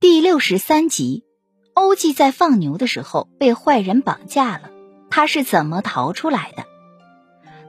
[0.00, 1.24] 第六十三集，
[1.74, 4.70] 欧记在放牛的时候被坏人绑架了，
[5.10, 6.64] 他是怎么逃出来的？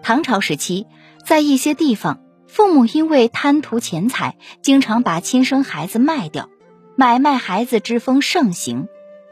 [0.02, 0.88] 唐朝时期，
[1.26, 6.48] 在一些地方，父母因为贪图钱财，经常把亲生孩子卖掉，
[6.96, 8.88] 买卖孩子之风盛行，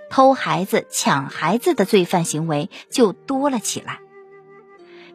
[0.10, 4.00] 偷孩子、抢孩子的罪犯行为就多了起来。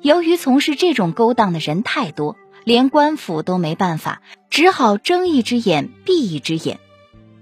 [0.01, 6.81] 由于从事这种勾当的人太多，连官府都没办法，只好睁一只眼闭一只眼。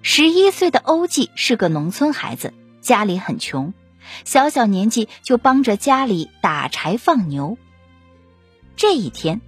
[0.04, 3.72] 十一岁的欧记是个农村孩子，家里很穷，
[4.24, 7.56] 小小年纪就帮着家里打柴放牛。
[8.74, 9.40] 这一天，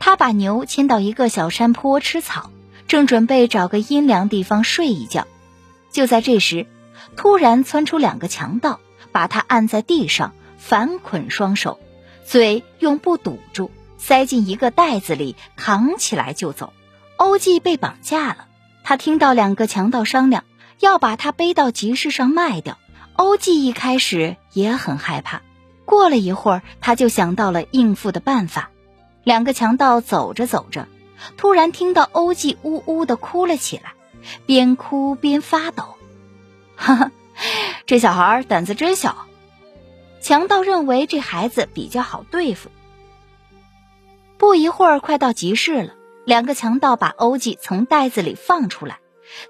[0.00, 2.50] 他把牛牵到一个小山坡吃草，
[2.88, 5.28] 正准备找个阴凉地方睡一觉。
[5.92, 6.66] 就在这时，
[7.14, 8.80] 突然窜出两个强盗，
[9.12, 11.78] 把他按在地上，反捆双手，
[12.26, 16.72] 嘴用布堵住，塞进一个袋子里，扛起来就走。
[17.16, 18.48] 欧记被绑架了。
[18.92, 20.44] 他听到两个强盗商量
[20.78, 22.76] 要把他背到集市上卖掉，
[23.14, 25.40] 欧记一开始也很害怕。
[25.86, 28.68] 过了一会儿，他就想到了应付的办法。
[29.24, 30.88] 两个强盗走着走着，
[31.38, 33.94] 突然听到欧记呜呜的哭了起来，
[34.44, 35.94] 边哭边发抖。
[36.76, 37.10] 哈哈，
[37.86, 39.16] 这小孩胆子真小。
[40.20, 42.68] 强盗认为这孩子比较好对付。
[44.36, 45.94] 不一会儿，快到集市了。
[46.24, 49.00] 两个强盗把欧记从袋子里放出来，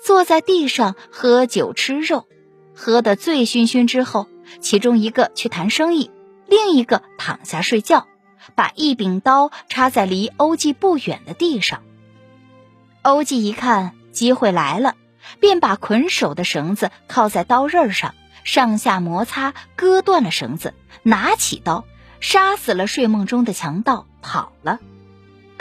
[0.02, 2.26] 坐在地上喝酒吃肉，
[2.74, 4.26] 喝得醉醺醺之后，
[4.60, 6.10] 其中一个去谈生意，
[6.46, 8.06] 另一个躺下睡觉，
[8.54, 11.82] 把一柄刀插在离欧记不远的地上。
[13.02, 14.94] 欧记一看机会来了，
[15.40, 18.14] 便把捆手的绳子靠在刀刃上，
[18.44, 21.84] 上下摩擦，割断了绳子，拿起刀，
[22.20, 24.78] 杀死了睡梦中的强盗，跑了。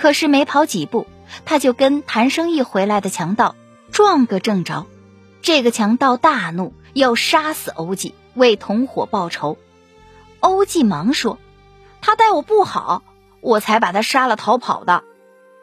[0.02, 1.06] 可是没跑几步，
[1.46, 3.56] 他就跟谈生意回来的强盗
[3.92, 4.88] 撞个正着。
[5.44, 9.60] 这个强盗大怒，要杀死欧记，为同伙报仇。
[10.40, 11.38] 欧记忙说
[12.02, 13.04] ：“他待我不好，
[13.42, 15.04] 我才把他杀了逃跑的。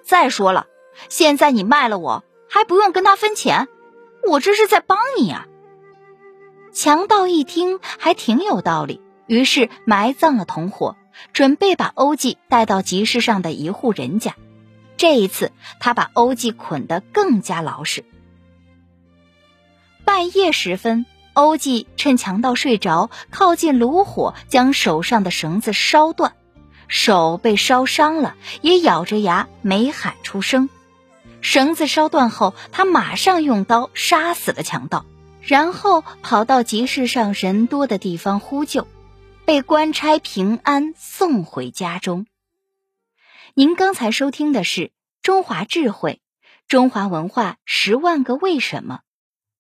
[0.05, 0.69] 再说了，
[1.09, 3.67] 现在你卖了我，还不用跟他分钱，
[4.25, 5.49] 我这是在帮你啊。”
[6.73, 10.97] 强盗一听，还挺有道理，于是埋葬了同伙。
[11.33, 14.37] 准备把欧记带到集市上的一户人家，
[14.97, 15.51] 这一次
[15.81, 18.05] 他把欧记捆得更加牢实。
[20.05, 26.35] 半夜时分，欧记趁强盗睡着，靠近炉火，将手上的绳子烧断，
[26.87, 30.69] 手被烧伤了，也咬着牙没喊出声。
[31.41, 35.05] 绳子烧断后，他马上用刀杀死了强盗，
[35.43, 38.87] 然后跑到集市上人多的地方呼救。
[39.49, 42.27] 被官差平安送回家中。
[43.55, 44.81] 您刚才收听的是
[45.23, 46.21] 《中华智慧
[46.67, 48.97] 中华文化十万个为什么》，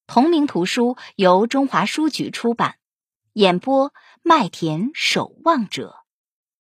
[0.06, 2.74] 同名图书由中华书局出版，
[3.32, 5.97] 演播麦田守望者。